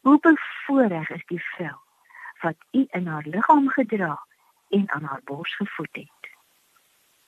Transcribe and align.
"Hoe 0.00 0.18
bevoorreg 0.20 1.10
is 1.10 1.24
die 1.26 1.42
vrou 1.42 1.78
wat 2.40 2.56
u 2.72 2.86
in 2.90 3.06
haar 3.06 3.26
liggaam 3.26 3.68
gedra 3.68 4.26
en 4.68 4.90
aan 4.90 5.04
haar 5.04 5.24
bors 5.24 5.56
gevoed 5.56 5.96
het." 5.96 6.23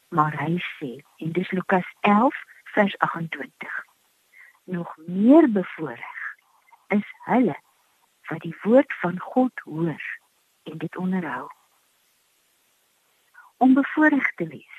Maar 0.09 0.37
hy 0.39 0.57
sê 0.79 0.93
in 1.17 1.33
dis 1.33 1.51
Lukas 1.51 1.87
11 2.01 2.35
vers 2.65 2.99
28 2.99 3.85
nog 4.65 4.97
meer 5.07 5.53
bevoorreg 5.53 6.37
is 6.89 7.07
hulle 7.25 7.57
wat 8.29 8.41
die 8.41 8.57
woord 8.63 8.95
van 9.01 9.21
God 9.21 9.61
hoor 9.65 10.03
en 10.63 10.79
dit 10.79 10.97
onderhou. 10.97 11.49
Om 13.57 13.75
bevoorreg 13.75 14.35
te 14.35 14.47
wees 14.47 14.79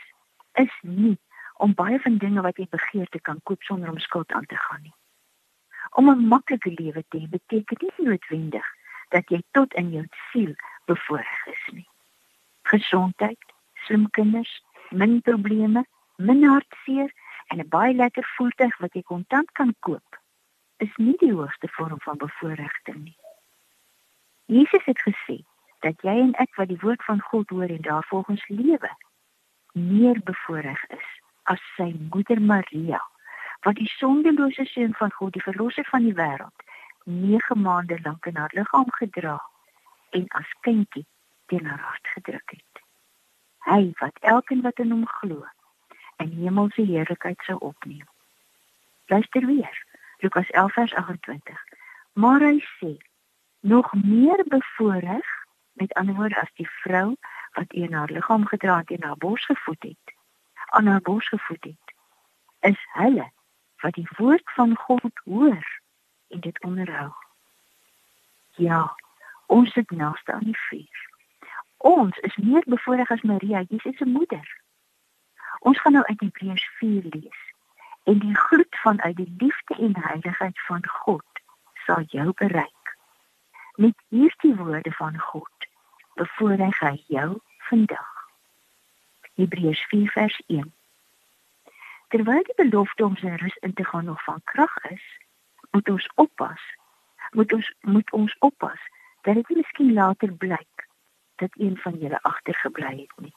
is 0.54 0.74
nie 0.82 1.18
om 1.58 1.74
baie 1.74 2.00
van 2.00 2.18
dinge 2.18 2.42
wat 2.42 2.58
jy 2.58 2.68
begeer 2.70 3.08
te 3.10 3.20
kan 3.20 3.40
koop 3.44 3.64
sonder 3.64 3.90
om 3.90 4.00
skuld 4.00 4.32
aan 4.32 4.46
te 4.46 4.58
gaan 4.58 4.82
nie. 4.82 4.96
Om 5.92 6.10
'n 6.10 6.28
maklike 6.28 6.72
lewe 6.76 7.04
te 7.08 7.18
hê 7.18 7.30
beteken 7.30 7.78
nie 7.82 8.06
noodwendig 8.08 8.68
dat 9.10 9.30
jy 9.30 9.42
tot 9.52 9.74
in 9.74 9.92
jou 9.92 10.06
siel 10.32 10.56
bevoorreg 10.86 11.46
is 11.46 11.74
nie. 11.74 11.88
Gesondheid 12.62 13.54
slim 13.74 14.10
kinders 14.10 14.64
min 14.92 15.22
probleme, 15.22 15.86
min 16.18 16.44
hartseer 16.44 17.12
en 17.48 17.60
'n 17.60 17.70
baie 17.70 17.94
lekker 17.94 18.26
voertuig 18.38 18.78
wat 18.78 18.94
jy 18.94 19.02
kontant 19.02 19.52
kan 19.52 19.76
koop, 19.80 20.20
is 20.78 20.96
nie 20.98 21.16
die 21.20 21.34
hoogste 21.34 21.68
vorm 21.68 22.00
van 22.00 22.18
bevoordiging 22.18 23.04
nie. 23.04 23.18
Jesus 24.46 24.86
het 24.86 25.00
gesê 25.00 25.38
dat 25.80 26.02
jy 26.02 26.16
en 26.20 26.34
ek 26.34 26.56
wat 26.56 26.68
die 26.68 26.80
woord 26.80 27.04
van 27.04 27.22
God 27.22 27.50
hoor 27.50 27.70
en 27.70 27.82
daarvolgens 27.82 28.48
lewe, 28.48 28.92
meer 29.74 30.20
bevoordeel 30.24 30.84
is 30.88 31.08
as 31.44 31.62
sy 31.76 31.96
moeder 32.12 32.42
Maria, 32.42 33.02
wat 33.62 33.76
die 33.76 33.92
sondelose 33.98 34.66
seun 34.66 34.94
van 34.94 35.12
God, 35.12 35.34
die 35.34 35.42
verlosser 35.42 35.86
van 35.90 36.04
die 36.04 36.14
wêreld, 36.14 36.64
9 37.04 37.62
maande 37.62 38.00
lank 38.04 38.26
in 38.26 38.36
haar 38.36 38.52
liggaam 38.54 38.92
gedra 39.00 39.38
en 40.10 40.26
as 40.28 40.50
kindjie 40.62 41.06
teen 41.46 41.66
haar 41.66 41.80
hart 41.80 42.08
gedruk 42.16 42.52
het 42.56 42.67
hy 43.68 43.92
wat 44.00 44.18
elkeen 44.20 44.62
wat 44.64 44.80
in 44.80 44.92
hom 44.96 45.06
glo 45.20 45.44
in 46.18 46.32
hemelse 46.32 46.82
heerlikheid 46.82 47.42
sou 47.46 47.58
opneem. 47.60 48.08
Luister 49.06 49.46
weer. 49.46 49.86
Lukas 50.18 50.50
11 50.50 50.74
vers 50.74 50.94
28. 50.94 51.64
Maar 52.14 52.42
hy 52.42 52.58
sê 52.80 52.98
nog 53.60 53.94
meer 53.94 54.44
bevoorreg 54.48 55.28
met 55.74 55.94
ander 55.94 56.16
woorde 56.16 56.40
as 56.42 56.54
die 56.54 56.70
vrou 56.70 57.16
wat 57.54 57.66
een 57.70 57.94
haar 57.94 58.12
liggaam 58.12 58.46
gedra 58.48 58.78
het 58.78 58.92
en 58.92 59.04
haar 59.04 59.18
bors 59.18 59.46
gevoed 59.46 59.84
het. 59.84 60.14
Aan 60.66 60.88
haar 60.88 61.02
bors 61.02 61.28
gevoed 61.28 61.64
het. 61.64 61.94
Is 62.60 62.88
hulle 62.94 63.32
wat 63.82 63.94
die 63.94 64.08
woord 64.18 64.52
van 64.54 64.76
God 64.76 65.22
hoor 65.24 65.82
en 66.28 66.40
dit 66.40 66.64
onderhou. 66.64 67.12
Ja, 68.56 68.96
ons 69.46 69.72
sit 69.72 69.90
naaste 69.90 70.34
aan 70.34 70.50
die 70.50 70.60
vuur. 70.70 71.17
Ons 71.78 72.18
is 72.18 72.36
meer 72.36 72.64
bevoorreg 72.66 73.10
as 73.12 73.22
Maria, 73.22 73.62
Jesus 73.70 73.98
se 73.98 74.06
moeder. 74.06 74.62
Ons 75.60 75.80
gaan 75.80 75.94
nou 75.94 76.06
uit 76.06 76.20
Hebreërs 76.20 76.70
4 76.78 77.04
lees. 77.10 77.42
En 78.04 78.20
die 78.20 78.36
gloed 78.36 78.80
van 78.82 79.02
uit 79.02 79.16
die 79.16 79.34
liefde 79.38 79.76
en 79.76 80.04
heiligheid 80.04 80.62
van 80.62 80.88
God 80.88 81.42
sal 81.86 82.02
jou 82.02 82.32
bereik. 82.34 82.98
Met 83.76 83.96
hierdie 84.10 84.56
woorde 84.56 84.92
van 84.92 85.20
God 85.20 85.68
bevoorreg 86.14 86.80
hy 86.80 87.04
jou 87.08 87.42
vandag. 87.70 88.14
Hebreërs 89.34 89.86
4 89.86 90.10
vers 90.12 90.42
1. 90.48 90.74
Terwyl 92.08 92.44
die 92.44 92.58
belofte 92.58 93.06
om 93.06 93.16
sy 93.16 93.36
rus 93.38 93.58
in 93.62 93.74
te 93.74 93.86
gaan 93.86 94.06
nog 94.06 94.24
van 94.24 94.42
krag 94.44 94.78
is, 94.90 95.04
moet 95.72 95.90
ons 95.90 96.10
oppas. 96.16 96.62
Moet 97.32 97.54
ons 97.54 97.74
moet 97.82 98.12
ons 98.12 98.36
oppas 98.40 98.82
dat 99.22 99.36
dit 99.36 99.50
nie 99.50 99.58
miskien 99.58 99.94
later 99.94 100.34
blyk 100.34 100.77
dat 101.38 101.50
een 101.58 101.78
van 101.78 101.98
julle 102.00 102.20
agtergebly 102.22 102.98
het 102.98 103.14
nie. 103.16 103.36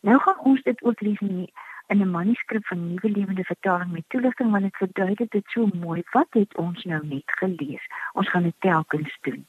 Nou 0.00 0.18
gaan 0.18 0.38
ons 0.38 0.62
dit 0.62 0.82
ook 0.82 1.00
lees 1.00 1.20
in 1.20 1.48
in 1.88 2.00
'n 2.00 2.10
manuskrip 2.10 2.66
van 2.66 2.88
Nuwe 2.88 3.10
Lewende 3.10 3.44
Vertaling 3.44 3.90
met 3.90 4.04
toelichting 4.08 4.50
want 4.50 4.62
dit 4.62 4.76
verduidelik 4.76 5.30
dit 5.30 5.46
so 5.46 5.68
mooi. 5.74 6.02
Wat 6.10 6.26
het 6.30 6.56
ons 6.56 6.84
nou 6.84 7.06
net 7.06 7.22
gelees? 7.24 7.86
Ons 8.12 8.28
gaan 8.28 8.42
dit 8.42 8.54
telkens 8.58 9.18
doen. 9.20 9.46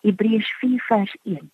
Hebreërs 0.00 0.52
4 0.52 0.80
vers 0.80 1.16
1. 1.22 1.50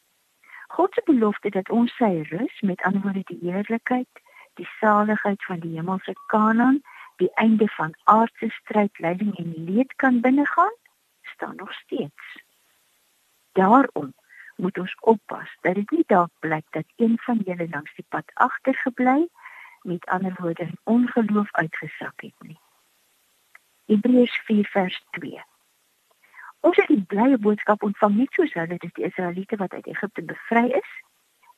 God 0.69 0.95
se 0.95 1.03
belofte 1.05 1.51
dat 1.51 1.71
ons 1.71 1.97
sy 1.97 2.25
rus, 2.29 2.61
met 2.61 2.83
ander 2.83 3.01
woorde 3.01 3.23
die 3.25 3.41
eerlikheid, 3.43 4.09
die 4.55 4.69
saligheid 4.81 5.45
van 5.45 5.61
die 5.61 5.75
hemelse 5.77 6.15
Kanaan, 6.27 6.83
die 7.17 7.31
einde 7.35 7.69
van 7.69 7.95
aardse 8.05 8.51
stryd, 8.51 8.99
lyding 8.99 9.37
en 9.39 9.55
leed 9.57 9.95
kan 9.97 10.21
binnegaan, 10.21 10.75
staan 11.23 11.57
nog 11.57 11.73
steeds. 11.73 12.43
Daarom 13.53 14.15
moet 14.59 14.79
ons 14.79 14.95
oppas 15.01 15.51
dat 15.61 15.75
dit 15.75 15.91
nie 15.91 16.05
dalk 16.07 16.31
blyk 16.39 16.67
dat 16.71 16.85
een 16.97 17.19
van 17.19 17.43
julle 17.47 17.69
langs 17.71 17.95
die 17.95 18.05
pad 18.09 18.31
agtergebly 18.35 19.29
met 19.83 20.07
ander 20.07 20.35
woorde 20.39 20.71
ongeloof 20.83 21.53
uitgesak 21.53 22.21
het 22.21 22.35
nie. 22.39 22.59
Hebreërs 23.85 24.41
4 24.45 24.67
vers 24.67 25.05
2. 25.11 25.45
Ons 26.61 26.77
het 26.77 26.87
die 26.87 27.05
blye 27.07 27.39
boodskap 27.39 27.83
ontvang 27.83 28.15
nie 28.17 28.29
soos 28.31 28.53
hulle 28.53 28.79
dit 28.83 28.95
die 28.95 29.05
Israeliete 29.05 29.57
wat 29.57 29.73
uit 29.73 29.87
Egipte 29.87 30.23
bevry 30.23 30.67
is 30.83 30.93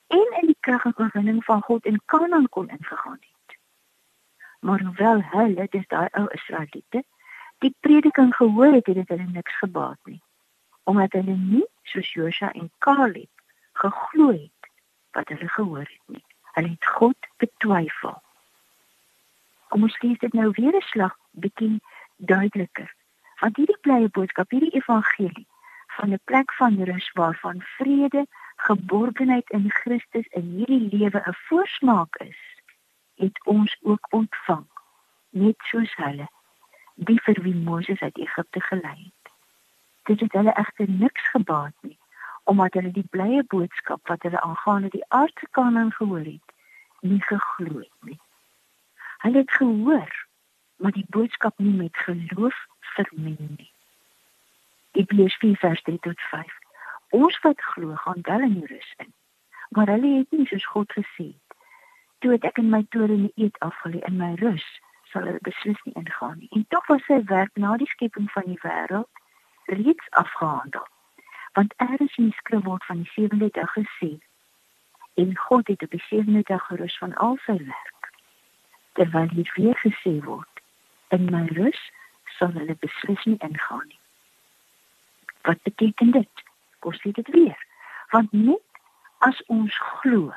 en 0.06 0.36
in 0.42 0.52
die 0.52 0.60
krag 0.60 0.84
en 0.84 0.96
oorwinning 0.96 1.44
van 1.44 1.62
God 1.62 1.84
in 1.84 2.00
Kanaan 2.04 2.48
kon 2.48 2.68
ingegaan 2.68 3.20
het. 3.20 3.58
Maar 4.60 4.80
hoewel 4.84 5.22
hulle 5.32 5.66
dis 5.70 5.86
daai 5.88 6.08
ou 6.12 6.28
Israeliete 6.28 7.04
die 7.58 7.74
prediking 7.80 8.34
gehoor 8.36 8.72
het, 8.72 8.86
het 8.86 8.94
dit 8.94 9.08
hulle 9.08 9.30
niks 9.32 9.56
gebaat 9.58 9.98
nie 10.04 10.20
omdat 10.84 11.12
hulle 11.12 11.36
nie 11.36 11.66
soos 11.82 12.12
Josua 12.12 12.52
en 12.52 12.70
Caleb 12.78 13.30
geglo 13.72 14.30
het 14.32 14.70
wat 15.16 15.28
hulle 15.28 15.48
gehoor 15.48 15.86
het 15.86 16.06
nie. 16.06 16.24
Hulle 16.54 16.68
het 16.68 16.86
God 16.86 17.30
betwyfel. 17.36 18.22
Kom 19.68 19.82
ons 19.82 20.00
lees 20.02 20.18
dit 20.18 20.32
nou 20.32 20.50
weer 20.56 20.76
'n 20.76 20.88
slag 20.92 21.16
bietjie 21.30 21.80
duideliker. 22.16 22.94
Want 23.40 23.56
hierdie 23.56 23.80
blye 23.80 24.08
boodskap, 24.08 24.50
hierdie 24.50 24.76
evangelie 24.80 25.46
van 25.96 26.12
'n 26.12 26.20
plek 26.24 26.52
van 26.52 26.82
rus 26.82 27.10
waarvan 27.12 27.62
vrede, 27.62 28.26
geborgenheid 28.56 29.50
in 29.50 29.70
Christus 29.70 30.26
in 30.26 30.46
hierdie 30.56 30.88
lewe 30.96 31.22
'n 31.26 31.34
voorsmaak 31.46 32.16
is, 32.16 32.40
het 33.14 33.44
ons 33.44 33.76
ook 33.80 34.06
ontvang, 34.10 34.66
net 35.30 35.56
soos 35.58 35.94
hulle, 35.94 36.28
die 36.94 37.20
vir 37.24 37.42
wie 37.42 37.54
Moses 37.54 38.00
uit 38.00 38.18
Egipte 38.18 38.60
gelei 38.60 38.98
het. 39.04 39.19
Dit 40.10 40.20
het 40.20 40.32
hulle 40.32 40.52
egter 40.58 40.88
niks 40.90 41.28
gebaat 41.30 41.74
nie, 41.86 41.98
omdat 42.50 42.74
hulle 42.74 42.90
die 42.90 43.06
blye 43.14 43.44
boodskap 43.52 44.08
wat 44.10 44.24
hulle 44.26 44.40
aangaande 44.42 44.88
die 44.90 45.04
aardse 45.08 45.46
kanon 45.50 45.92
gehoor 45.94 46.24
het, 46.26 46.54
nie 47.00 47.20
geglo 47.22 47.78
het 47.78 48.08
nie. 48.08 48.18
Hulle 49.22 49.38
het 49.44 49.52
gehoor, 49.58 50.16
maar 50.82 50.96
die 50.96 51.06
boodskap 51.08 51.54
nie 51.62 51.76
met 51.76 52.02
geloof 52.06 52.58
vermeng 52.96 53.38
nie. 53.38 53.70
Hebreërs 54.98 55.36
4 55.44 55.56
vers 55.62 55.82
3 55.82 55.98
tot 56.08 56.26
5. 56.32 56.58
Ons 57.20 57.38
wat 57.46 57.62
glo, 57.62 57.94
gaan 57.94 58.26
wel 58.32 58.48
in 58.48 58.58
rus 58.66 58.94
in. 58.96 59.14
Maar 59.68 59.94
hulle 59.94 60.16
het 60.18 60.30
nie 60.30 60.46
soos 60.46 60.66
God 60.66 60.92
gesê 60.98 61.30
het. 61.30 61.56
Toe 62.18 62.34
ek 62.42 62.58
in 62.58 62.74
my 62.74 62.82
toren 62.88 63.30
eet 63.34 63.62
afgelê 63.62 64.02
in 64.10 64.18
my 64.18 64.34
rus, 64.42 64.66
sal 65.14 65.30
hulle 65.30 65.46
beslis 65.46 65.86
nie 65.86 65.94
ingaan 65.94 66.38
nie. 66.42 66.50
En 66.50 66.66
tog 66.68 66.90
was 66.90 67.06
sy 67.06 67.22
werk 67.30 67.54
na 67.54 67.76
die 67.78 67.92
skepping 67.94 68.26
van 68.34 68.50
die 68.50 68.58
wêreld 68.66 69.19
reeds 69.74 70.10
afgehandel. 70.10 70.86
Want 71.52 71.74
eers 71.76 72.16
in 72.16 72.30
die 72.30 72.38
skrif 72.38 72.64
word 72.64 72.84
van 72.84 73.02
die 73.02 73.12
sewende 73.14 73.48
dag 73.52 73.72
gesê 73.72 74.18
en 75.14 75.36
God 75.36 75.66
het 75.66 75.82
op 75.82 75.90
die 75.90 76.04
sewende 76.08 76.42
dag 76.42 76.66
gerus 76.66 76.98
van 76.98 77.14
al 77.14 77.38
sy 77.44 77.56
werk. 77.56 78.12
Terwyl 78.92 79.28
hier 79.28 79.52
weer 79.54 79.78
gesê 79.82 80.18
word 80.24 80.62
in 81.08 81.26
my 81.30 81.46
rus 81.58 81.80
sal 82.38 82.52
hulle 82.54 82.76
beslis 82.84 83.24
nie 83.24 83.38
ingaan 83.46 83.86
nie. 83.86 83.98
Wat 85.42 85.62
beteken 85.62 86.10
dit? 86.10 86.44
Kom 86.78 86.94
sê 86.94 87.12
dit 87.12 87.28
weer. 87.34 87.58
Want 88.10 88.32
net 88.32 88.80
as 89.18 89.42
ons 89.46 89.74
glo 89.78 90.32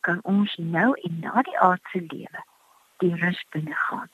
kan 0.00 0.20
ons 0.22 0.54
nou 0.56 0.92
en 1.08 1.18
na 1.24 1.42
die 1.42 1.58
aardse 1.58 2.00
lewe 2.12 2.44
die 3.02 3.14
rus 3.22 3.40
binne 3.54 3.74
gaan. 3.88 4.10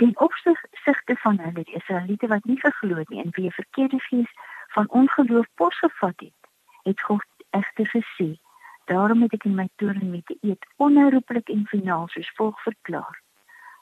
Den 0.00 0.18
opsigte 0.18 1.16
van 1.16 1.38
hulle 1.38 1.64
die 1.64 1.74
Israeliete 1.74 2.26
wat 2.26 2.44
nie 2.44 2.60
geglo 2.60 2.96
het 2.96 3.08
nie 3.08 3.22
en 3.22 3.34
wie 3.36 3.46
'n 3.46 3.58
verkeerde 3.60 4.00
gees 4.00 4.30
van 4.68 4.88
ongeloof 4.88 5.46
posgevat 5.54 6.20
het, 6.20 6.40
het 6.82 7.00
God 7.00 7.24
egter 7.50 7.86
gesê, 7.86 8.38
daarom 8.84 9.22
het 9.22 9.32
ek 9.32 9.44
in 9.44 9.54
my 9.54 9.68
toren 9.76 10.10
met 10.10 10.26
die 10.26 10.38
eed 10.40 10.66
onherroepelik 10.76 11.48
en 11.48 11.66
finaal 11.66 12.08
soos 12.08 12.30
volg 12.34 12.62
verklaar. 12.62 13.20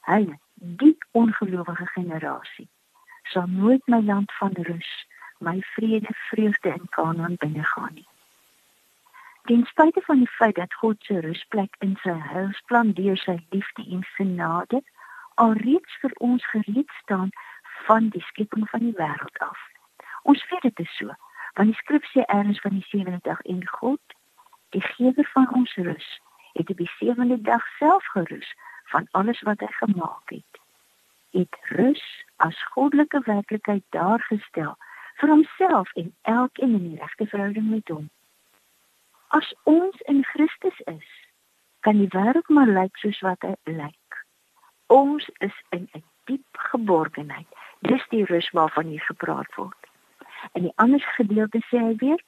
Hulle, 0.00 0.38
die 0.54 0.98
ongelowige 1.10 1.86
generasie, 1.86 2.68
sal 3.22 3.46
nooit 3.46 3.86
my 3.86 4.00
land 4.00 4.32
van 4.32 4.52
rus, 4.52 5.06
my 5.38 5.60
vrede, 5.60 6.14
vreugde 6.30 6.68
in 6.68 6.88
Kanaan 6.88 7.36
binne 7.36 7.64
gaan 7.64 7.94
nie. 7.94 8.08
Ten 9.42 9.64
spyte 9.64 10.00
van 10.00 10.18
die 10.18 10.28
feit 10.28 10.54
dat 10.54 10.74
God 10.74 10.96
se 11.04 11.20
rusplek 11.20 11.74
in 11.78 11.96
sy 12.02 12.12
heilsplan 12.12 12.92
deur 12.92 13.16
sy 13.16 13.38
liefde 13.50 13.86
en 13.90 14.04
genade 14.04 14.82
alreeds 15.40 15.98
vir 16.02 16.12
ons 16.28 16.46
gereed 16.52 16.90
staan 17.02 17.31
van 17.87 18.08
die 18.14 18.22
skepping 18.28 18.69
van 18.70 18.81
die 18.87 18.96
wêreld 18.96 19.38
af. 19.38 19.60
Ons 20.22 20.42
weet 20.50 20.66
dit 20.69 20.82
is 20.84 20.96
so, 20.96 21.14
want 21.58 21.72
die 21.72 21.78
skrif 21.81 22.04
sê 22.12 22.25
eers 22.26 22.60
van 22.64 22.76
die 22.76 22.87
sewende 22.88 23.20
dag 23.28 23.40
en 23.54 23.62
God, 23.66 24.16
die 24.76 24.84
gewer 24.92 25.28
van 25.32 25.48
ons 25.60 25.72
rus, 25.75 26.08
het 26.52 26.70
op 26.70 26.82
die 26.82 26.90
sewende 26.98 27.40
dag 27.40 27.64
self 27.78 28.04
gerus 28.14 28.52
van 28.92 29.08
alles 29.10 29.40
wat 29.48 29.64
hy 29.64 29.70
gemaak 29.78 30.34
het. 30.34 30.60
Het 31.31 31.56
rus 31.78 32.04
as 32.36 32.62
goddelike 32.75 33.22
werklikheid 33.25 33.84
daar 33.96 34.22
gestel 34.28 34.76
vir 35.22 35.32
homself 35.32 35.93
en 36.02 36.14
elkeen 36.22 36.75
in 36.75 36.88
die 36.90 37.00
regte 37.00 37.26
verhouding 37.26 37.70
met 37.70 37.88
hom. 37.88 38.10
As 39.28 39.54
ons 39.62 40.00
in 40.10 40.25
Christus 40.25 40.81
is, 40.90 41.10
kan 41.86 41.96
die 42.02 42.10
wêreld 42.12 42.48
maar 42.48 42.69
lyk 42.69 42.96
soos 43.00 43.20
wat 43.25 43.46
hy 43.46 43.54
lyk. 43.64 44.00
Ons 44.90 45.28
is 45.38 45.56
in 45.69 45.88
'n 45.94 46.02
diep 46.25 46.56
geborgenheid. 46.70 47.46
Dis 47.78 48.04
die 48.08 48.25
rus 48.25 48.50
waarvan 48.50 48.87
hier 48.87 49.00
gepraat 49.00 49.54
word. 49.54 49.82
In 50.52 50.62
die 50.62 50.72
ander 50.75 51.00
gedeelte 51.00 51.60
sê 51.70 51.78
hy 51.78 51.94
weer, 51.96 52.22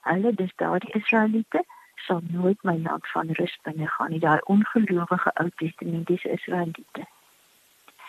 hulle 0.00 0.32
dis 0.34 0.54
daardie 0.56 0.94
Israeliete 0.98 1.62
sal 1.94 2.20
nooit 2.30 2.62
my 2.62 2.76
land 2.78 3.06
van 3.08 3.30
rus 3.38 3.58
binne 3.62 3.86
gaan 3.86 4.10
nie, 4.10 4.18
daai 4.18 4.40
ongelowige 4.54 5.30
Ou 5.34 5.48
Testamentiese 5.62 6.30
Israeliete. 6.30 7.06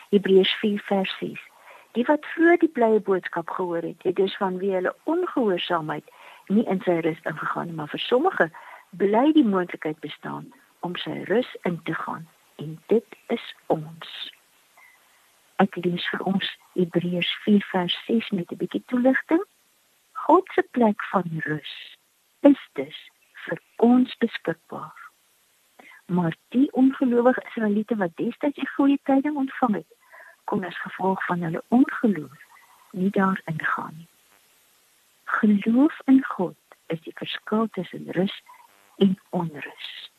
Hebreërs 0.09 0.53
4 0.53 0.79
vers 0.79 1.17
6. 1.17 1.45
Die 1.91 2.05
wat 2.05 2.25
vroeër 2.25 2.57
die 2.57 2.73
blye 2.79 3.00
boodskap 3.00 3.50
gehoor 3.50 3.81
het, 3.81 4.03
het 4.03 4.15
dus 4.15 4.38
van 4.38 4.57
wie 4.57 4.73
hulle 4.73 4.95
ongehoorsaamheid 5.03 6.09
nie 6.47 6.65
in 6.65 6.81
sy 6.81 6.97
rus 7.05 7.21
ingegaan 7.23 7.65
nie, 7.65 7.75
maar 7.75 7.94
vir 7.94 8.05
sommige 8.07 8.50
bly 8.89 9.31
die 9.38 9.45
moontlikheid 9.45 10.00
bestaan 10.00 10.53
om 10.79 10.95
sy 10.95 11.21
rus 11.29 11.55
in 11.62 11.81
te 11.83 11.94
gaan 11.94 12.27
en 12.59 12.81
dit 12.85 13.17
is 13.27 13.56
ons. 13.65 14.09
Ek 15.63 15.75
lees 15.83 16.06
vir 16.11 16.23
ons 16.31 16.50
Hebreërs 16.75 17.31
4 17.45 17.63
vers 17.71 17.95
6 18.07 18.29
met 18.35 18.51
'n 18.51 18.59
bietjie 18.61 18.83
toelichting. 18.91 19.44
God 20.11 20.51
se 20.53 20.63
plek 20.71 21.03
van 21.11 21.27
rus 21.47 21.73
is 22.39 22.61
dus 22.73 23.00
vir 23.45 23.61
ons 23.75 24.17
beskikbaar. 24.17 25.00
Maar 26.06 26.35
die 26.47 26.71
ongelowige 26.71 27.44
Israeliete 27.47 27.95
wat 27.95 28.15
destyds 28.15 28.56
die 28.56 28.69
goeie 28.75 29.00
tyding 29.03 29.35
ontvang 29.35 29.75
het, 29.75 29.91
kon 30.44 30.63
as 30.63 30.81
gevolg 30.81 31.25
van 31.25 31.41
hulle 31.41 31.63
ongeloof 31.67 32.39
nie 32.91 33.09
daarin 33.09 33.62
gaan 33.73 33.95
nie. 33.97 34.09
Geloof 35.23 36.00
in 36.05 36.23
God 36.23 36.57
is 36.88 37.01
die 37.01 37.13
verskil 37.15 37.67
tussen 37.71 38.12
rus 38.12 38.44
en 38.97 39.19
onrus. 39.29 40.12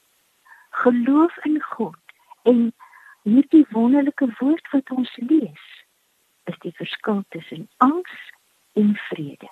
Geloof 0.70 1.36
in 1.44 1.62
God 1.62 2.09
en 2.42 2.72
hierdie 3.22 3.66
wonderlike 3.70 4.28
woord 4.38 4.70
wat 4.70 4.90
ons 4.90 5.16
lees, 5.16 5.66
is 6.44 6.58
die 6.64 6.74
verskil 6.76 7.24
tussen 7.28 7.68
angs 7.76 8.14
en 8.72 8.94
vrede. 9.08 9.50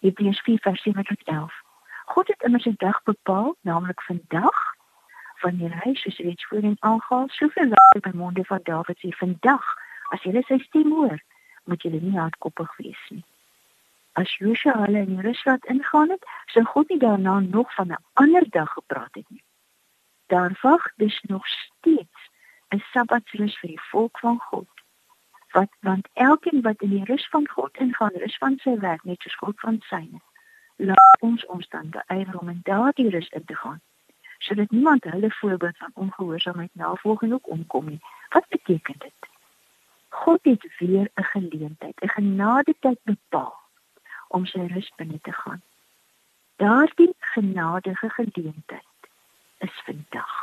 Hebreërs 0.00 0.42
4:7-11. 0.48 1.56
God 2.04 2.28
het 2.28 2.42
immers 2.42 2.66
'n 2.66 2.74
dag 2.78 3.02
bepaal, 3.02 3.56
naamlik 3.60 4.02
vandag, 4.02 4.58
wanneer 5.40 5.74
hy 5.84 5.94
soos 5.94 6.18
reeds 6.18 6.46
voorheen 6.46 6.76
aangehaal, 6.80 7.28
soveel 7.28 7.68
later 7.68 8.00
by 8.00 8.16
monde 8.16 8.44
van 8.44 8.60
Dawid 8.62 8.98
sê 8.98 9.10
vandag, 9.16 9.64
as 10.08 10.22
jy 10.22 10.42
sy 10.42 10.58
stem 10.58 10.90
hoor, 10.92 11.22
moet 11.64 11.82
jy 11.82 11.90
nie 11.90 12.18
hardkoppig 12.18 12.76
wees 12.76 13.04
nie 13.08 13.24
as 14.12 14.36
Josua 14.38 14.74
hulle 14.84 14.98
in 15.06 15.20
Rusland 15.20 15.64
ingaan 15.64 16.10
het, 16.10 16.24
sou 16.52 16.64
God 16.64 16.88
nie 16.88 16.98
daarna 16.98 17.38
nog 17.40 17.74
van 17.74 17.92
'n 17.92 18.04
ander 18.12 18.50
dag 18.50 18.72
gepraat 18.72 19.14
het 19.14 19.28
nie. 19.30 19.44
Daar 20.26 20.58
wag 20.62 20.82
dus 20.96 21.20
nog 21.22 21.46
steeds 21.46 22.09
'n 22.74 22.82
Sabbatrus 22.92 23.58
vir 23.58 23.68
die 23.68 23.84
volk 23.90 24.18
van 24.18 24.38
God. 24.38 24.68
Wat 25.52 25.72
want 25.80 26.08
elkeen 26.12 26.62
wat 26.62 26.82
in 26.82 26.90
die 26.90 27.04
rus 27.04 27.28
van 27.28 27.48
God 27.48 27.76
ingaan, 27.76 28.14
rus 28.14 28.36
van 28.38 28.58
sy 28.58 28.76
werk 28.78 29.04
net 29.04 29.22
soos 29.22 29.36
God 29.36 29.60
van 29.60 29.80
syne. 29.80 30.20
Laat 30.76 31.20
ons 31.20 31.46
ons 31.46 31.68
dan 31.68 31.90
beywer 31.90 32.38
om 32.38 32.48
in 32.48 32.60
daardie 32.62 33.10
rus 33.10 33.28
in 33.28 33.44
te 33.44 33.56
gaan, 33.56 33.80
sodat 34.38 34.70
niemand 34.70 35.04
hulle 35.04 35.30
voorbeeld 35.30 35.76
van 35.76 35.90
ongehoorsaamheid 35.94 36.70
navolg 36.72 37.22
en 37.22 37.34
ook 37.34 37.48
omkom 37.48 37.86
nie. 37.86 38.00
Wat 38.28 38.48
beteken 38.48 38.94
dit? 38.98 39.20
God 40.08 40.40
het 40.42 40.66
weer 40.78 41.10
'n 41.14 41.24
geleentheid, 41.34 42.00
'n 42.00 42.08
genade 42.08 42.74
tyd 42.80 43.00
bepaal 43.02 43.58
om 44.28 44.46
sy 44.46 44.66
rus 44.66 44.92
binne 44.96 45.18
te 45.22 45.32
gaan. 45.32 45.62
Daardie 46.56 47.14
genadige 47.18 48.08
geleentheid 48.10 49.00
is 49.58 49.82
vandag. 49.84 50.39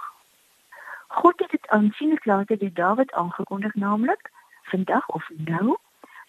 God 1.19 1.39
het 1.39 1.51
dit 1.51 1.67
aansienlik 1.67 2.25
later 2.25 2.57
deur 2.57 2.73
Dawid 2.73 3.13
aangekondig 3.13 3.73
naamlik 3.73 4.31
vandag 4.71 5.07
of 5.07 5.29
nou 5.35 5.77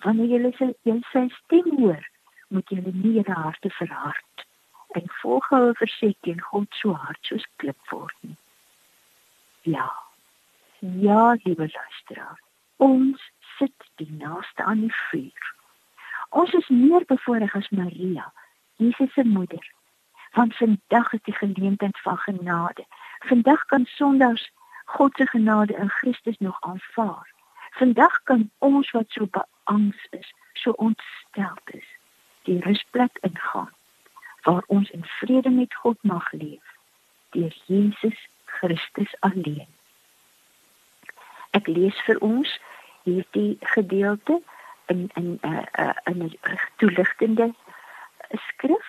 wanneer 0.05 0.31
julle 0.35 0.53
sy 0.57 0.69
julle 0.89 1.05
sy 1.13 1.25
stem 1.35 1.69
hoor 1.77 2.05
moet 2.49 2.73
julle 2.73 2.93
nie 2.95 3.13
julle 3.19 3.37
harte 3.45 3.71
verhard 3.81 4.45
en 5.01 5.11
volhou 5.21 5.73
verseker 5.81 6.21
teen 6.27 6.41
God 6.51 6.81
so 6.81 6.95
hard 7.05 7.21
soos 7.31 7.45
klip 7.61 7.93
word 7.93 8.15
nie. 8.21 8.37
Ja. 9.63 9.89
Ja, 10.79 11.37
liewe 11.43 11.69
luisteraar. 11.75 12.41
Ons 12.77 13.31
sit 13.59 13.89
die 14.01 14.11
naaste 14.23 14.65
aan 14.65 14.87
die 14.87 14.95
vuur. 15.11 15.55
Ons 16.29 16.53
is 16.53 16.69
meer 16.69 17.05
bevoorreg 17.05 17.57
as 17.61 17.69
Maria, 17.69 18.33
Jesus 18.77 19.13
se 19.13 19.25
moeder. 19.25 19.73
Want 20.33 20.57
vandag 20.57 21.13
is 21.13 21.25
die 21.29 21.35
geleentheid 21.35 22.01
van 22.07 22.19
genade. 22.25 22.85
Vandag 23.19 23.65
kan 23.65 23.85
sondaars 23.85 24.51
God 24.89 25.13
se 25.17 25.27
genade 25.27 25.75
in 25.77 25.91
Christus 25.91 26.39
nog 26.39 26.57
aanvaar. 26.61 27.29
Vandag 27.71 28.23
kan 28.23 28.51
ons 28.59 28.91
wat 28.91 29.09
so 29.09 29.27
beangs 29.31 30.07
is, 30.11 30.33
so 30.53 30.71
ontsteld 30.71 31.61
is, 31.65 31.89
die 32.43 32.61
rusplek 32.61 33.19
ingaan 33.21 33.73
waar 34.43 34.63
ons 34.67 34.91
in 34.91 35.05
vrede 35.05 35.51
met 35.51 35.75
God 35.75 35.99
mag 36.03 36.33
leef 36.33 36.77
deur 37.31 37.55
Jesus 37.67 38.29
Christus 38.45 39.17
alleen. 39.21 39.69
Ek 41.51 41.67
lees 41.67 41.97
vir 42.07 42.21
ons 42.25 42.55
hierdie 43.05 43.57
gedeelte 43.75 44.41
in 44.87 45.11
in 45.21 45.29
'n 45.43 45.51
uh, 45.53 45.67
uh, 45.85 46.15
'n 46.15 46.33
toeligtende 46.77 47.53
skrif, 48.49 48.87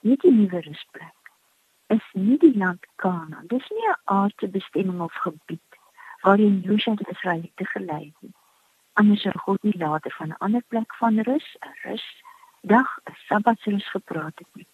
nie 0.00 0.16
die 0.16 0.32
nuwe 0.32 0.60
rusplek. 0.60 1.21
Is 1.92 2.04
nie 2.12 2.38
die 2.38 2.56
land 2.56 2.86
Kanaan. 3.02 3.46
Dis 3.46 3.68
nie 3.70 3.88
'n 3.88 4.00
aardse 4.04 4.48
bestemming 4.48 5.00
of 5.00 5.14
gebied 5.24 5.70
waarin 6.22 6.60
Josua 6.60 6.94
die 6.94 7.10
Israeliete 7.10 7.64
gelei 7.66 8.12
het. 8.20 8.30
Anders 8.92 9.22
sou 9.22 9.32
God 9.38 9.62
nie 9.62 9.78
later 9.78 10.12
van 10.18 10.28
'n 10.28 10.42
ander 10.46 10.62
plek 10.68 10.94
van 10.94 11.20
rus, 11.20 11.56
'n 11.60 11.74
rus 11.82 12.06
dag, 12.60 12.98
'n 13.04 13.16
Sabbatsrus 13.26 13.90
gepraat 13.90 14.38
het 14.38 14.52
nie. 14.52 14.66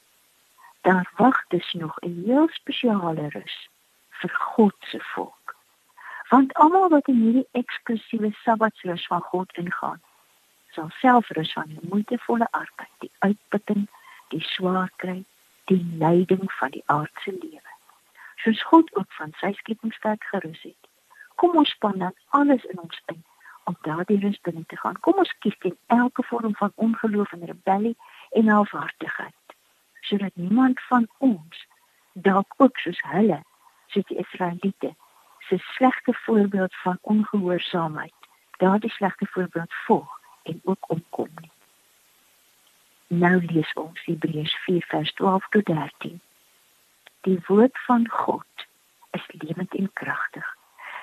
Daar 0.80 1.12
wag 1.16 1.46
dus 1.48 1.72
nog 1.72 1.98
'n 2.00 2.22
heel 2.24 2.48
spesiale 2.48 3.28
rus 3.28 3.68
vir 4.08 4.30
God 4.30 4.74
se 4.78 5.00
volk. 5.00 5.56
Want 6.28 6.54
almal 6.54 6.88
wat 6.88 7.08
in 7.08 7.20
hierdie 7.20 7.48
eksklusiewe 7.52 8.30
Sabbatsrus 8.32 9.06
van 9.06 9.20
God 9.20 9.52
ingaan, 9.52 10.02
sal 10.70 10.90
self 10.90 11.28
rus 11.28 11.52
van 11.52 11.66
die 11.66 11.88
moeitevolle 11.88 12.48
arbeid, 12.50 12.94
die 12.98 13.12
uitputting, 13.18 13.88
die 14.28 14.42
swaar 14.42 14.90
kry, 14.96 15.24
die 15.68 15.84
lyding 16.00 16.52
van 16.58 16.70
die 16.70 16.82
aardse 16.86 17.32
lewe. 17.32 17.72
Soos 18.36 18.62
God 18.70 18.94
ook 18.96 19.12
van 19.20 19.32
sy 19.40 19.52
skepingswerk 19.52 20.24
gerus 20.32 20.62
het. 20.62 20.88
Kom 21.40 21.56
ons 21.56 21.70
span 21.70 21.98
dan 21.98 22.14
alles 22.28 22.64
in 22.64 22.78
ons 22.80 23.02
in 23.12 23.24
om 23.68 23.76
daardie 23.84 24.20
rus 24.20 24.38
binne 24.46 24.64
te 24.66 24.76
gaan. 24.80 24.96
Kom 25.04 25.18
ons 25.20 25.34
kies 25.44 25.56
teen 25.64 25.76
elke 25.86 26.24
vorm 26.30 26.54
van 26.60 26.72
ongeloof 26.74 27.32
en 27.36 27.44
rebellie 27.50 27.96
en 28.40 28.48
halfhartigheid, 28.48 29.56
sodat 30.00 30.40
niemand 30.40 30.80
van 30.88 31.08
ons 31.18 31.66
dalk 32.12 32.54
ook 32.56 32.80
soos 32.84 33.02
hulle, 33.12 33.42
soos 33.92 34.08
die 34.08 34.18
Israeliete, 34.24 34.94
se 35.48 35.60
slegte 35.74 36.16
voorbeeld 36.24 36.74
van 36.82 36.98
ongehoorsaamheid, 37.00 38.32
daardie 38.64 38.90
slegte 38.90 39.28
voorbeeld 39.36 39.74
volg 39.84 40.18
en 40.42 40.60
ook 40.64 40.90
omkom 40.90 41.30
nie. 41.40 41.52
Nou 43.08 43.44
lees 43.44 43.72
ons 43.72 44.04
Hebreërs 44.04 44.54
4 44.64 44.84
vers 44.86 45.12
12 45.12 45.48
tot 45.48 45.64
13. 45.64 46.20
Die 47.20 47.40
woord 47.46 47.78
van 47.86 48.08
God 48.08 48.66
is 49.10 49.24
lewend 49.28 49.74
en 49.74 49.90
kragtig. 49.92 50.56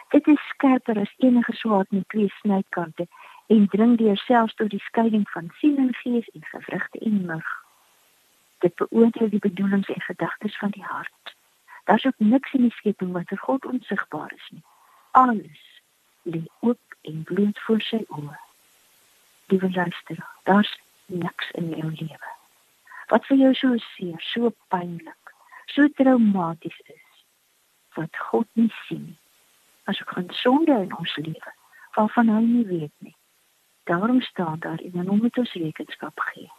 Dit 0.09 0.27
is 0.27 0.47
skerper 0.47 0.99
as 0.99 1.13
enige 1.17 1.53
swaard 1.53 1.91
met 1.91 2.09
twee 2.09 2.29
snykante 2.41 3.07
en 3.47 3.67
dring 3.67 3.97
deur 3.97 4.17
selfs 4.17 4.53
tot 4.53 4.69
die 4.69 4.83
skeiding 4.85 5.29
van 5.29 5.49
siel 5.57 5.77
en 5.77 5.93
gees 5.93 6.29
en 6.29 6.45
gewrigte 6.45 6.99
en 6.99 7.25
murg. 7.25 7.51
Dit 8.57 8.75
beoordeel 8.75 9.29
die 9.29 9.41
bedoelings 9.49 9.89
en 9.89 10.01
gedagtes 10.01 10.57
van 10.57 10.69
die 10.69 10.85
hart. 10.85 11.35
Daar's 11.83 12.05
ook 12.05 12.17
niks 12.17 12.53
in 12.53 12.61
die 12.69 12.77
skepping 12.77 13.11
wat 13.11 13.27
vir 13.33 13.37
God 13.37 13.65
onsigbaar 13.65 14.33
is 14.35 14.49
nie. 14.49 14.63
Alles 15.11 15.81
lê 16.21 16.45
oop 16.59 16.97
en 17.01 17.23
bloot 17.23 17.59
voor 17.59 17.81
sy 17.81 18.05
oë 18.07 18.43
liewe 19.47 19.71
luisteraar, 19.71 20.35
daar's 20.43 20.79
niks 21.05 21.51
in 21.51 21.69
jou 21.69 21.91
lewe 21.91 22.31
wat 23.11 23.25
vir 23.29 23.37
jou 23.37 23.51
so 23.53 23.77
seer, 23.77 24.21
so 24.33 24.49
pynlik, 24.73 25.33
so 25.69 25.85
traumaties 25.99 26.77
is 26.85 27.19
wat 27.95 28.17
God 28.29 28.47
nie 28.59 28.71
sien 28.87 29.03
nie. 29.05 29.19
As 29.85 30.01
ek 30.01 30.09
gaan 30.15 30.31
sonde 30.33 30.73
in 30.73 30.95
ons 30.97 31.13
lewe, 31.21 31.51
waarvan 31.95 32.31
hy 32.33 32.41
nie 32.41 32.65
weet 32.65 32.95
nie. 33.05 33.13
Daarom 33.85 34.21
staan 34.25 34.59
daar 34.59 34.81
in 34.81 34.97
'n 34.97 35.05
nommer 35.05 35.29
tot 35.29 35.51
rekenskap 35.53 36.19
gee. 36.19 36.51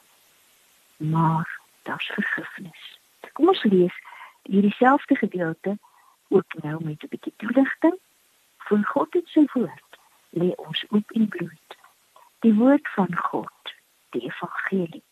Maar 0.97 1.61
daar's 1.83 2.07
vergifnis. 2.15 2.99
Kom 3.33 3.49
ons 3.49 3.63
lees 3.63 3.97
hierdie 4.43 4.75
selfde 4.79 5.17
gedeelte 5.17 5.79
ook 6.29 6.63
nou 6.63 6.85
met 6.85 7.03
'n 7.03 7.09
bietjie 7.09 7.35
toelichting. 7.37 7.99
Vir 8.69 8.85
God 8.85 9.13
het 9.15 9.29
sy 9.29 9.45
woord 9.53 9.91
lê 10.31 10.55
ons 10.57 10.85
oop 10.89 11.11
en 11.11 11.29
bloot 11.29 11.77
die 12.47 12.55
woord 12.55 12.89
van 12.95 13.17
God, 13.17 13.53
die 14.17 14.29
evangelie, 14.31 15.03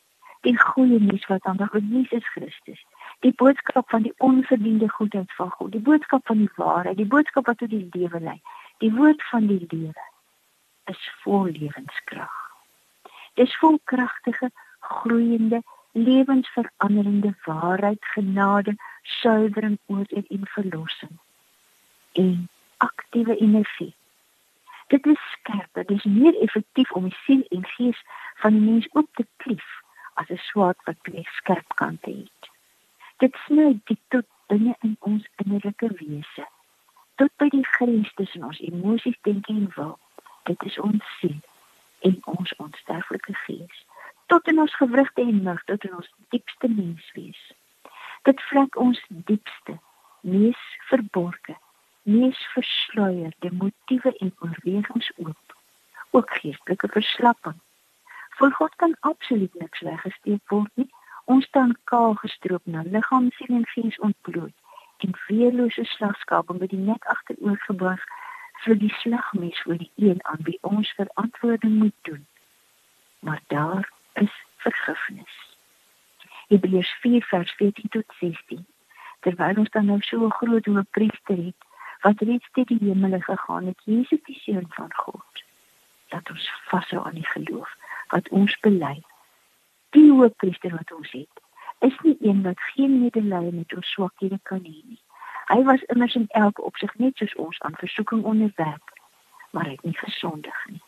die 0.44 0.56
goeie 0.60 0.98
nuus 1.00 1.26
wat 1.30 1.46
aan 1.48 1.60
die 1.60 1.84
Jesus 1.98 2.26
Christus, 2.34 2.80
die 3.24 3.32
boodskap 3.40 3.88
van 3.90 4.04
die 4.04 4.14
onverdiende 4.18 4.88
goedheid 4.88 5.32
van 5.38 5.50
God, 5.50 5.72
die 5.72 5.84
boodskap 5.84 6.26
van 6.26 6.42
die 6.42 6.50
waarheid, 6.56 6.96
die 7.00 7.08
boodskap 7.08 7.46
wat 7.46 7.58
tot 7.62 7.72
die 7.72 7.88
lewe 7.92 8.20
lei, 8.20 8.40
die 8.84 8.92
woord 8.92 9.22
van 9.30 9.48
die 9.48 9.62
lewe 9.68 10.08
is 10.92 11.04
vol 11.22 11.48
lewenskrag. 11.48 12.40
Dis 13.40 13.56
vol 13.58 13.80
kragtige, 13.90 14.50
groeiende, 14.78 15.62
lewensveranderende 15.92 17.32
waarheid, 17.44 18.04
genade, 18.14 18.76
suiwering, 19.02 19.78
oordeel 19.86 20.24
en 20.28 20.46
verlossing. 20.56 21.16
En 22.12 22.48
aktiewe 22.76 23.36
energie 23.36 23.94
Dit 24.94 25.06
is 25.06 25.30
skerp, 25.30 25.68
dit 25.72 25.90
is 25.90 26.04
meer 26.04 26.36
effektief 26.40 26.90
om 26.92 27.02
die 27.08 27.16
siel 27.24 27.40
en 27.56 27.64
gees 27.66 28.02
van 28.42 28.54
die 28.54 28.60
mens 28.62 28.86
op 29.00 29.08
te 29.18 29.24
klief 29.42 29.70
as 30.20 30.28
'n 30.30 30.38
swaard 30.48 30.84
wat 30.86 31.00
twee 31.02 31.24
skerp 31.38 31.74
kante 31.80 32.10
het. 32.10 32.50
Dit 33.16 33.34
sny 33.46 33.80
diep 33.84 33.98
tot 34.08 34.26
binne 34.46 34.74
in 34.80 34.96
ons 35.00 35.26
innerlike 35.36 35.88
wese, 36.02 36.46
tot 37.14 37.32
by 37.36 37.48
die 37.48 37.66
grens 37.66 38.14
tussen 38.14 38.44
ons 38.44 38.60
emosies, 38.60 39.18
denke 39.22 39.52
en 39.52 39.72
wil. 39.74 39.98
Dit 40.44 40.62
is 40.62 40.78
ons 40.78 41.18
siel 41.18 41.40
en 41.98 42.20
ons 42.24 42.56
onsterflike 42.56 43.34
gees, 43.34 43.84
tot 44.26 44.48
in 44.48 44.60
ons 44.60 44.76
gewrigte 44.76 45.20
en 45.20 45.42
murg, 45.42 45.64
tot 45.64 45.84
in 45.84 45.94
ons 45.94 46.14
diepste 46.28 46.68
menswees. 46.68 47.52
Dit 48.22 48.42
vlek 48.42 48.76
ons 48.76 49.04
diepste, 49.08 49.78
mees 50.20 50.62
verborgde 50.86 51.62
mees 52.04 52.38
versluierde 52.52 53.50
motiewe 53.52 54.16
en 54.16 54.34
oorwegings 54.38 55.12
oop. 55.16 55.56
Ook 56.10 56.30
geestelike 56.30 56.88
verslapping. 56.88 57.60
Voor 58.28 58.52
God 58.52 58.74
kan 58.76 58.96
absoluut 59.00 59.54
niks 59.54 59.80
weggesteek 59.80 60.42
word 60.48 60.70
nie. 60.74 60.90
Ons 61.24 61.44
staan 61.44 61.76
kaal 61.84 62.14
gestroop 62.14 62.66
na 62.66 62.82
liggaam, 62.84 63.30
siel 63.30 63.56
en 63.56 63.66
gees 63.66 63.98
ontbloot 63.98 64.52
en 65.04 65.16
veerlose 65.26 65.84
slagskape 65.84 66.54
met 66.58 66.70
die 66.70 66.80
nek 66.80 67.04
agteroor 67.12 67.58
gebuig 67.66 68.04
vir 68.64 68.78
die 68.80 68.92
slagmes 69.00 69.60
voor 69.62 69.80
die 69.80 69.90
een 69.96 70.20
aan 70.24 70.44
wie 70.48 70.58
ons 70.60 70.92
verantwoording 71.00 71.74
moet 71.78 71.96
doen. 72.08 72.26
Maar 73.18 73.42
daar 73.46 73.90
is 74.12 74.36
vergifnis. 74.56 75.34
Hebreërs 76.48 76.92
4 77.00 77.24
vers 77.24 77.52
14 77.52 77.88
tot 77.88 78.16
16. 78.20 78.66
Terwyl 79.20 79.60
ons 79.64 79.70
dan 79.70 79.86
nou 79.86 80.00
so 80.00 80.24
'n 80.24 80.38
groot 80.40 80.64
hoëpriester 80.64 81.36
het, 81.44 81.63
wat 82.04 82.20
reeds 82.20 82.48
te 82.52 82.64
die 82.64 82.78
hemel 82.80 83.20
gegaan 83.20 83.66
het, 83.66 83.80
Jesus 83.84 84.20
die 84.24 84.38
seun 84.38 84.66
van 84.68 84.92
God. 84.94 85.44
Dat 86.08 86.30
ons 86.30 86.50
vashou 86.68 87.06
aan 87.06 87.16
die 87.16 87.26
geloof 87.26 87.70
wat 88.12 88.28
ons 88.28 88.58
bely. 88.60 88.98
Die 89.96 90.10
hoofpriester 90.10 90.76
wat 90.76 90.92
ons 90.92 91.10
het, 91.16 91.40
is 91.88 91.96
nie 92.02 92.16
een 92.20 92.42
wat 92.42 92.60
geen 92.74 93.00
medelee 93.00 93.52
met 93.52 93.74
ons 93.74 93.90
swakhede 93.96 94.38
kan 94.42 94.60
hê 94.68 94.76
nie. 94.82 95.00
Hy 95.48 95.62
was 95.62 95.88
immers 95.94 96.14
in 96.20 96.28
elke 96.28 96.62
opsig 96.62 96.94
net 97.00 97.16
soos 97.16 97.34
ons 97.46 97.60
aan 97.60 97.80
versoeking 97.80 98.22
onderwerp, 98.24 98.92
maar 99.50 99.64
hy 99.64 99.76
het 99.78 99.88
nie 99.88 99.96
gesondig 99.96 100.62
nie. 100.68 100.82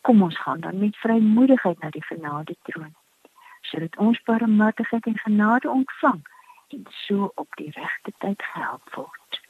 Kom 0.00 0.22
ons 0.22 0.40
gaan 0.40 0.60
dan 0.60 0.78
met 0.80 0.96
vrymoedigheid 1.04 1.80
na 1.80 1.90
die 1.90 2.04
genade 2.04 2.56
troon, 2.62 2.92
sodat 3.60 3.96
ons 3.96 4.20
barmhartigheid 4.22 5.06
en 5.12 5.18
genade 5.28 5.70
ontvang 5.70 6.20
en 6.68 6.84
so 7.06 7.32
op 7.34 7.56
die 7.60 7.70
regte 7.76 8.12
tyd 8.18 8.42
gehelp 8.52 8.94
word. 8.94 9.43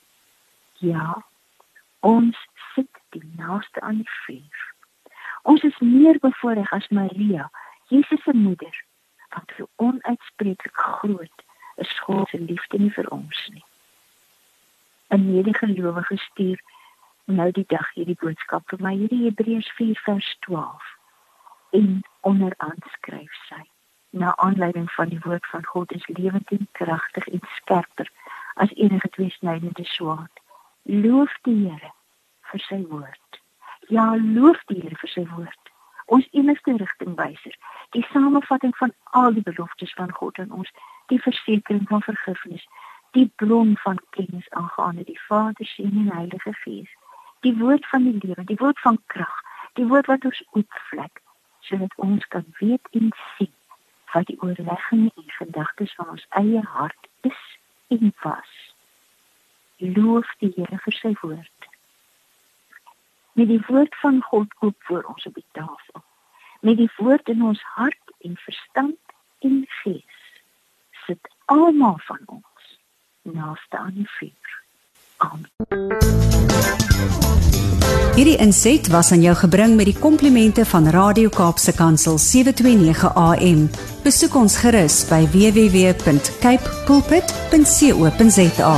Ja. 0.79 1.25
Ons 2.01 2.37
sit 2.75 3.01
die 3.09 3.25
naaste 3.37 3.81
aan 3.81 4.03
die 4.03 4.11
vuur. 4.27 4.75
Ons 5.43 5.63
is 5.63 5.79
meer 5.79 6.19
bevoorreg 6.19 6.73
as 6.73 6.89
Maria, 6.89 7.51
Jesus 7.89 8.23
se 8.23 8.33
moeder, 8.33 8.85
wat 9.29 9.53
so 9.57 9.69
onuitspreeklik 9.77 10.77
groot 10.77 11.45
is 11.77 11.99
God 12.07 12.29
se 12.29 12.39
liefde 12.39 12.79
nie 12.79 12.93
vir 12.93 13.09
ons 13.11 13.49
nie. 13.53 13.65
'n 15.09 15.27
Medegelowige 15.31 16.17
stuur 16.17 16.61
nou 17.25 17.51
die 17.51 17.67
dag 17.69 17.91
hierdie 17.95 18.19
boodskap 18.21 18.69
vir 18.69 18.81
my 18.87 18.95
hierdie 18.97 19.25
Hebreërs 19.25 19.71
4 19.79 20.01
vers 20.07 20.37
12 20.47 20.89
en 21.79 22.01
onderaan 22.21 22.81
skryf 22.97 23.37
sy 23.49 23.63
na 24.11 24.37
aanleiding 24.47 24.91
van 24.97 25.09
die 25.09 25.21
woord 25.27 25.47
van 25.53 25.65
God 25.67 25.93
is 25.93 26.07
lewend 26.07 26.51
en 26.57 26.69
kragtig 26.73 27.27
en 27.27 27.41
skerper 27.57 28.11
as 28.55 28.75
enige 28.75 29.09
tweesnydende 29.17 29.85
swaard 29.85 30.44
Loof 30.85 31.33
die 31.43 31.57
Here 31.65 31.93
vir 32.51 32.61
sy 32.61 32.83
woord. 32.91 33.39
Ja, 33.89 34.15
loof 34.21 34.61
die 34.69 34.83
Here 34.83 34.97
vir 35.01 35.09
sy 35.09 35.23
woord. 35.31 35.71
Ons 36.13 36.27
enigste 36.37 36.75
rigtingwyser, 36.77 37.55
die 37.97 38.05
samevatting 38.11 38.75
van 38.77 38.93
al 39.17 39.33
die 39.33 39.45
beloftes 39.47 39.95
van 39.97 40.13
God 40.13 40.39
aan 40.39 40.53
ons, 40.53 40.69
die 41.09 41.21
versekering 41.25 41.87
van 41.89 42.05
vergifnis, 42.05 42.67
die 43.17 43.31
bron 43.41 43.73
van 43.81 44.01
kennis 44.11 44.51
aangaande 44.51 45.07
die 45.09 45.19
Vader, 45.25 45.65
Seun 45.73 45.97
en 46.03 46.13
Heilige 46.13 46.53
Gees, 46.61 46.93
die 47.41 47.55
woord 47.57 47.89
van 47.89 48.05
die 48.05 48.19
lewe, 48.21 48.45
die 48.45 48.61
woord 48.61 48.81
van 48.85 49.01
krag, 49.07 49.41
die 49.81 49.89
woord 49.89 50.13
wat 50.13 50.29
ons 50.29 50.45
oopvlek 50.53 51.23
sodat 51.65 51.97
ons 51.97 52.29
kan 52.29 52.45
weet 52.61 52.93
en 52.93 53.09
sien 53.37 53.55
wat 54.13 54.29
die 54.29 54.37
oorleggings 54.45 55.17
en 55.17 55.33
gedagtes 55.41 55.97
van 55.97 56.13
ons 56.19 56.29
eie 56.37 56.61
hart 56.77 57.09
is 57.25 57.43
en 57.89 58.13
was 58.21 58.74
loof 59.93 60.29
die 60.41 60.53
Here 60.57 60.79
vir 60.85 60.97
sy 60.97 61.13
woord. 61.23 61.69
Met 63.35 63.49
die 63.51 63.61
woord 63.69 63.95
van 64.03 64.23
God 64.31 64.55
koop 64.55 64.77
voor 64.89 65.03
ons 65.15 65.27
op 65.27 65.35
die 65.35 65.47
tafel. 65.53 66.05
Met 66.61 66.77
die 66.81 66.91
woord 66.97 67.29
in 67.29 67.43
ons 67.43 67.63
hart 67.75 68.15
en 68.25 68.37
verstand 68.47 69.17
en 69.45 69.65
gees 69.83 70.21
sit 71.07 71.33
almal 71.53 71.99
van 72.09 72.21
ons 72.27 72.79
naaste 73.23 73.79
aan 73.79 73.95
die 73.95 74.09
vuur. 74.19 74.63
Amen. 75.17 75.53
Hierdie 78.15 78.37
inset 78.39 78.87
was 78.95 79.09
aan 79.13 79.25
jou 79.25 79.35
gebring 79.35 79.73
met 79.75 79.89
die 79.91 79.97
komplimente 79.99 80.63
van 80.71 80.87
Radio 80.95 81.33
Kaapse 81.35 81.75
Kansel 81.75 82.15
729 82.23 83.11
AM. 83.19 83.65
Besoek 84.05 84.37
ons 84.39 84.55
gerus 84.63 85.03
by 85.11 85.25
www.cape 85.35 86.77
pulpit.co.za. 86.87 88.77